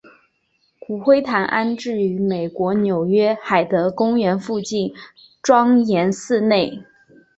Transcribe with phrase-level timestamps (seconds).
[0.79, 4.91] 骨灰坛安置于美国纽约海德公园附近
[5.43, 6.83] 庄严寺内。